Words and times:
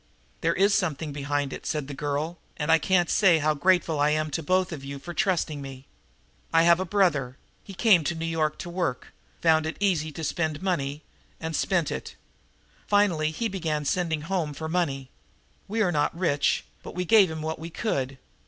"There 0.41 0.55
is 0.55 0.73
something 0.73 1.13
behind 1.13 1.53
it," 1.53 1.67
said 1.67 1.87
the 1.87 1.93
girl, 1.93 2.39
"and 2.57 2.71
I 2.71 2.79
can't 2.79 3.07
say 3.07 3.37
how 3.37 3.53
grateful 3.53 3.99
I 3.99 4.09
am 4.09 4.31
to 4.31 4.41
you 4.41 4.43
both 4.47 4.69
for 4.71 4.79
still 4.79 4.99
trusting 5.13 5.61
me. 5.61 5.85
I 6.51 6.63
have 6.63 6.79
a 6.79 6.85
brother. 6.85 7.37
He 7.63 7.75
came 7.75 8.03
to 8.05 8.15
New 8.15 8.25
York 8.25 8.57
to 8.65 8.69
work, 8.71 9.13
found 9.43 9.67
it 9.67 9.79
was 9.79 9.87
easy 9.87 10.11
to 10.13 10.23
spend 10.23 10.63
money 10.63 11.03
and 11.39 11.55
spent 11.55 11.91
it. 11.91 12.15
Finally 12.87 13.29
he 13.29 13.47
began 13.47 13.85
sending 13.85 14.21
home 14.21 14.55
for 14.55 14.67
money. 14.67 15.11
We 15.67 15.83
are 15.83 15.91
not 15.91 16.17
rich, 16.17 16.65
but 16.81 16.95
we 16.95 17.05
gave 17.05 17.29
him 17.29 17.43
what 17.43 17.59
we 17.59 17.69
could. 17.69 18.17